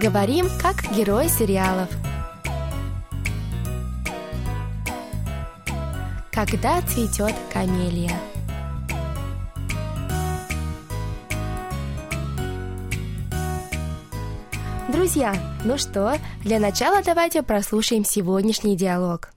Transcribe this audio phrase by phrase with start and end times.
[0.00, 1.88] Говорим, как герои сериалов.
[6.32, 8.18] Когда цветет камелия.
[14.92, 15.34] Друзья,
[15.64, 19.30] ну что, для начала давайте прослушаем сегодняшний диалог.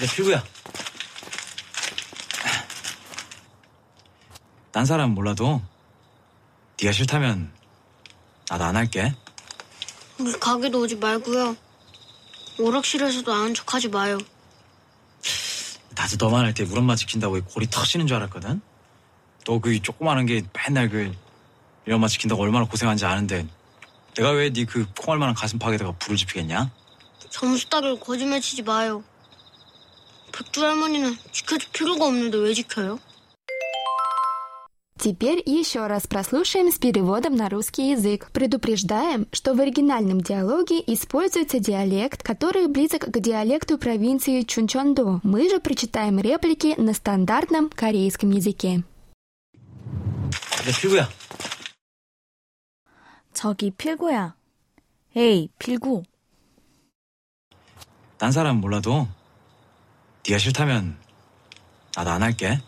[0.00, 0.42] 내 필구야.
[4.72, 5.62] 딴 사람 몰라도
[6.80, 7.52] 네가 싫다면
[8.49, 9.13] 나도 안 할게.
[10.19, 11.55] 우리 가게도 오지 말고요.
[12.59, 14.17] 오락실에서도 아는 척하지 마요.
[15.95, 18.61] 나도 너만 할 때 우리 엄마 지킨다고 골이 터지는 줄 알았거든.
[19.45, 21.13] 너 그 조그마한 게 맨날 그
[21.85, 23.47] 우리 엄마 지킨다고 얼마나 고생한지 아는데
[24.15, 26.71] 내가 왜 네 그 콩알만한 가슴 파에다가 불을 지피겠냐?
[27.29, 29.03] 점수 따기로 거짓말 치지 마요.
[30.31, 32.99] 백두 할머니는 지켜줄 필요가 없는데 왜 지켜요?
[35.06, 38.30] Теперь еще раз прослушаем с переводом на русский язык.
[38.32, 45.18] Предупреждаем, что в оригинальном диалоге используется диалект, который близок к диалекту провинции Чунчондо.
[45.24, 48.84] Мы же прочитаем реплики на стандартном корейском языке.
[50.64, 51.08] 내 필구야.
[53.34, 54.36] 저기 필구야.
[55.16, 56.04] 에이, 필구.
[58.18, 59.08] 딴 사람 몰라도
[60.24, 60.96] 네가 싫다면
[61.96, 62.60] 나도 안 할게.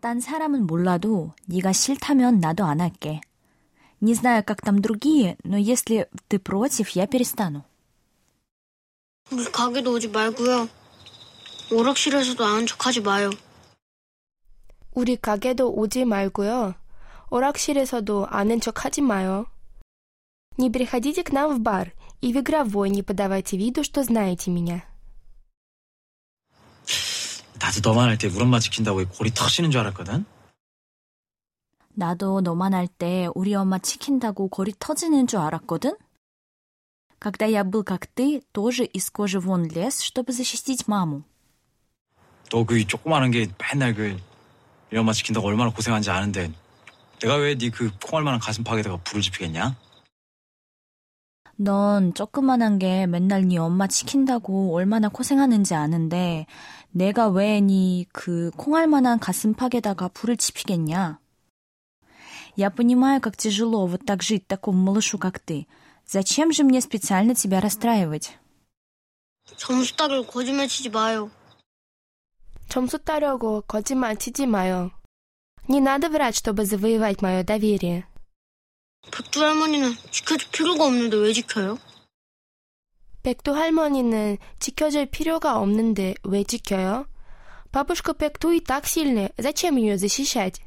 [0.00, 3.20] 딴 사람은 몰라도 네가 싫다면 나도 안 할게.
[4.00, 7.64] Не знаю, как там другие, но если ты против, я перестану.
[9.30, 10.68] 우리 가게도 오지 말고요.
[11.72, 13.30] 오락실에서도 아는 척하지 마요.
[14.94, 16.74] 우리 가게도 오지 말고요.
[17.30, 19.46] 오락실에서도 아는 척 하지 마요.
[20.58, 24.84] Не приходите к нам в бар и в игровой не подавайте виду, что знаете меня.
[27.60, 30.24] 나도 너만 할 때 우리 엄마 지킨다고 골이 터지는 줄 알았거든.
[31.94, 35.96] 나도 너만 할 때 우리 엄마 지킨다고 골이 터지는 줄 알았거든?
[37.18, 41.22] Когда я был как ты, тоже из кожи вон лез, чтобы защитить маму.
[42.50, 44.16] 너 그 조그마한 게 맨날 그
[44.90, 46.52] 우리 엄마 지킨다고 얼마나 고생한지 아는데
[47.20, 49.74] 내가 왜 네 그 콩알만한 가슴 파에다가 불을 지피겠냐?
[51.60, 56.46] 넌 조그만한 게 맨날 네 엄마 지킨다고 얼마나 고생하는지 아는데
[56.90, 61.18] 내가 왜 네 그 콩알만한 가슴팍에다가 불을 지피겠냐?
[62.56, 65.66] Я понимаю, как тяжело вот так жить такому малышу, как ты.
[66.06, 68.38] Зачем же мне специально тебя расстраивать?
[69.56, 71.30] 점수 따기로 거짓말 치지 마요.
[72.68, 74.90] 점수 따려고 거짓말 치지 마요.
[75.68, 78.06] Не надо врать, чтобы завоевать мое доверие.
[79.10, 81.78] 백두 할머니는 지켜줄 필요가 없는데 왜 지켜요?
[83.22, 87.06] 백두 할머니는 지켜줄 필요가 없는데 왜 지켜요?
[87.72, 90.62] Бабушка Пекту и так сильная, зачем ее защищать?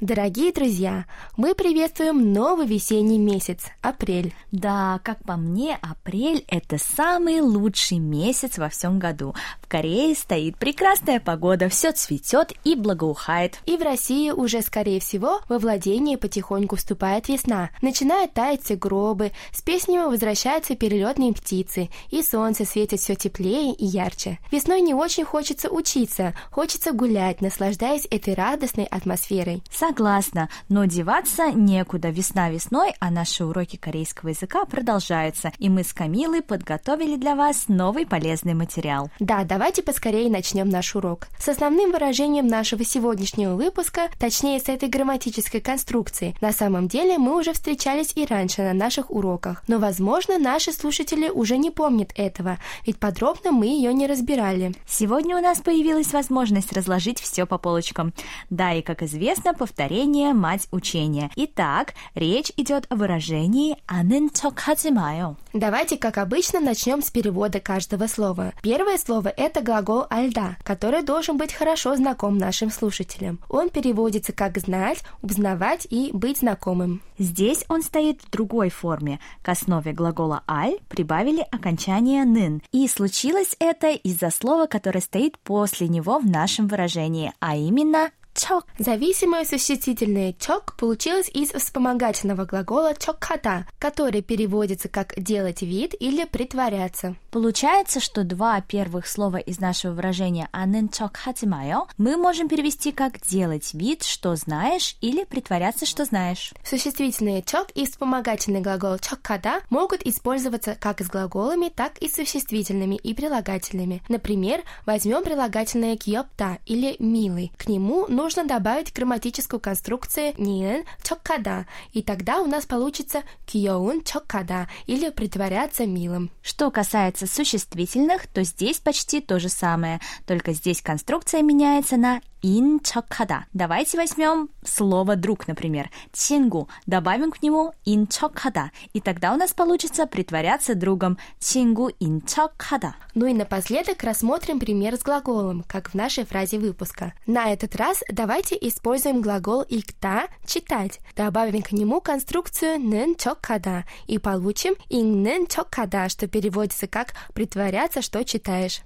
[0.00, 1.04] Дорогие друзья,
[1.36, 4.32] мы приветствуем новый весенний месяц, апрель.
[4.50, 9.34] Да, как по мне, апрель– это самый лучший месяц во всем году.
[9.60, 13.58] В Корее стоит прекрасная погода, все цветет и благоухает.
[13.66, 17.68] И в России уже, скорее всего, во владение потихоньку вступает весна.
[17.82, 23.84] Начинают таять все гробы, с песнями возвращаются перелетные птицы, и солнце светит все теплее и
[23.84, 24.38] ярче.
[24.50, 29.62] Весной не очень хочется учиться, хочется гулять, наслаждаясь этой радостной атмосферой.
[29.90, 32.10] Согласна, но деваться некуда.
[32.10, 37.64] Весна весной, а наши уроки корейского языка продолжаются, и мы с Камилой подготовили для вас
[37.66, 39.10] новый полезный материал.
[39.18, 41.26] Да, давайте поскорее начнем наш урок.
[41.40, 47.36] С основным выражением нашего сегодняшнего выпуска, точнее с этой грамматической конструкции, на самом деле мы
[47.36, 52.58] уже встречались и раньше на наших уроках, но, возможно, наши слушатели уже не помнят этого,
[52.86, 54.72] ведь подробно мы ее не разбирали.
[54.86, 58.14] Сегодня у нас появилась возможность разложить все по полочкам.
[58.50, 61.30] Да, и как известно, Повторение– мать учения.
[61.36, 65.38] Итак, речь идет о выражении «анен токхазимаю».
[65.54, 68.52] Давайте, как обычно, начнем с перевода каждого слова.
[68.62, 73.40] Первое слово– это глагол «альда», который должен быть хорошо знаком нашим слушателям.
[73.48, 77.00] Он переводится как «знать», «узнавать» и «быть знакомым».
[77.18, 79.18] Здесь он стоит в другой форме.
[79.40, 82.62] К основе глагола «аль» прибавили окончание «нын».
[82.70, 88.64] И случилось это из-за слова, которое стоит после него в нашем выражении, а именно чок.
[88.78, 97.16] Зависимое существительное чок получилось из вспомогательного глагола чокхата, который переводится как делать вид или притворяться.
[97.30, 103.74] Получается, что два первых слова из нашего выражения анен чокхатимайо мы можем перевести как делать
[103.74, 106.52] вид, что знаешь, или притворяться, что знаешь.
[106.64, 112.96] Существительные чок и вспомогательный глагол чокхата могут использоваться как с глаголами, так и с существительными
[112.96, 114.02] и прилагательными.
[114.08, 117.52] Например, возьмем прилагательное кьёпта или милый.
[117.56, 124.04] К нему нужно можно добавить грамматическую конструкцию ниен чоккада, и тогда у нас получится киоун
[124.04, 126.30] чоккада или притворяться милым.
[126.40, 129.98] Что касается существительных, то здесь почти то же самое,
[130.28, 133.44] только здесь конструкция меняется на ин чоккада.
[133.52, 139.52] Давайте возьмем слово друг, например, чингу, добавим к нему ин чоккада, и тогда у нас
[139.52, 142.94] получится притворяться другом чингу ин чоккада.
[143.14, 147.12] Ну и напоследок рассмотрим пример с глаголом, как в нашей фразе выпуска.
[147.26, 151.00] На этот раз Давайте используем глагол «икта»– «читать».
[151.16, 158.22] Добавим к нему конструкцию «нэн чоккада» и получим «иннэн чоккада», что переводится как «притворяться, что
[158.22, 158.82] читаешь».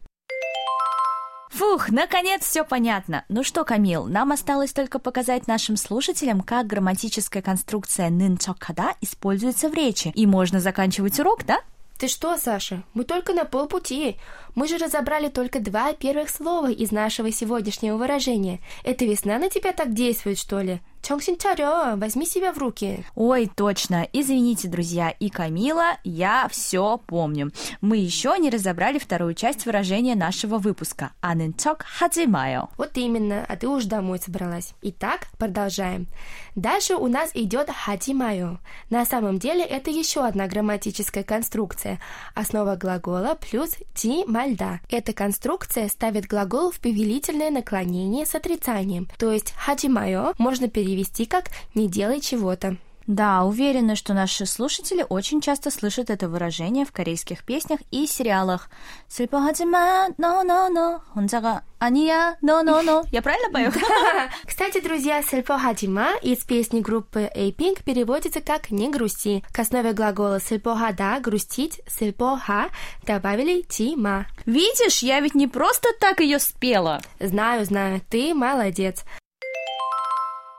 [1.50, 3.24] Фух, наконец все понятно.
[3.28, 9.68] Ну что, Камил, нам осталось только показать нашим слушателям, как грамматическая конструкция нын чокада используется
[9.68, 10.12] в речи.
[10.14, 11.58] И можно заканчивать урок, да?
[12.04, 12.82] Ты что, Саша?
[12.92, 14.16] Мы только на полпути.
[14.54, 18.60] Мы же разобрали только два первых слова из нашего сегодняшнего выражения.
[18.82, 20.82] Эта весна на тебя так действует, что ли?
[21.06, 23.04] Чонсин Чарё, возьми себя в руки.
[23.14, 24.08] Ой, точно.
[24.14, 25.10] Извините, друзья.
[25.10, 27.52] И Камила, я все помню.
[27.82, 31.12] Мы еще не разобрали вторую часть выражения нашего выпуска.
[31.20, 32.70] Аненчок хаджимайо.
[32.78, 34.72] Вот именно, а ты уж домой собралась.
[34.80, 36.06] Итак, продолжаем.
[36.54, 38.58] Дальше у нас идет хаджимайо.
[38.88, 42.00] На самом деле это еще одна грамматическая конструкция.
[42.34, 44.80] Основа глагола плюс ти мальда.
[44.88, 49.06] Эта конструкция ставит глагол в повелительное наклонение с отрицанием.
[49.18, 52.76] То есть хаджимайо можно перевести перевести как «не делай чего-то».
[53.06, 58.70] Да, уверена, что наши слушатели очень часто слышат это выражение в корейских песнях и сериалах.
[59.08, 63.04] Слепогадима, но, но, но, хонзага, ания, но, но, но.
[63.12, 63.72] Я правильно пою?
[64.46, 69.44] Кстати, друзья, слепогадима из песни группы A-Pink переводится как «не грусти».
[69.52, 72.70] К основе глагола 슬퍼하다 грустить, 슬퍼하
[73.06, 74.26] добавили 지 마.
[74.46, 77.02] Видишь, я ведь не просто так ее спела.
[77.20, 79.04] Знаю, знаю, ты молодец.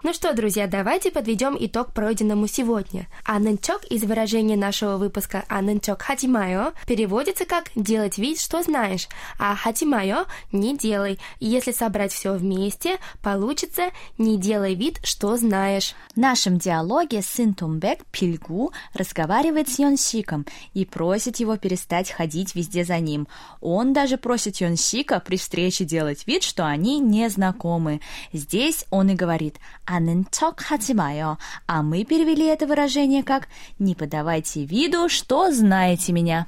[0.06, 3.08] Ну что, друзья, давайте подведем итог пройденному сегодня.
[3.24, 8.62] 아는 척 из выражения нашего выпуска 아는 척 하지 마요 переводится как «делать вид, что
[8.62, 9.08] знаешь»,
[9.40, 11.18] а хатимайо– «не делай».
[11.40, 13.86] Если собрать все вместе, получится
[14.20, 15.96] «не делай вид, что знаешь».
[16.14, 22.86] В нашем диалоге сын Тумбек Пильгу разговаривает с Йонсиком и просит его перестать ходить везде
[22.86, 23.28] за ним.
[23.60, 28.02] Он даже просит Йонсика при встрече делать вид, что они не знакомы.
[28.32, 29.56] Здесь он и говорит–
[29.95, 31.39] 아는 척 하지 마요.
[31.67, 33.49] А мы перевели это выражение как
[33.79, 36.47] «не подавайте виду, что знаете меня».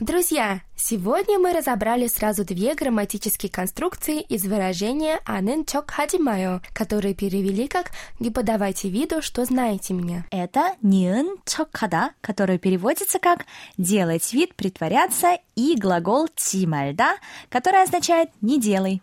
[0.00, 7.68] Друзья, сегодня мы разобрали сразу две грамматические конструкции из выражения «анен чок хадимаю», которые перевели
[7.68, 10.24] как «не подавайте виду, что знаете меня».
[10.30, 13.44] Это «ниын чокхада», который переводится как
[13.76, 17.16] «делать вид, притворяться» и глагол «тимальда»,
[17.50, 19.02] который означает «не делай».